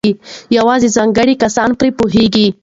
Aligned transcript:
یوازې 0.57 0.87
ځانګړي 0.97 1.35
کسان 1.43 1.69
پرې 1.79 1.89
پوهېږي. 1.99 2.47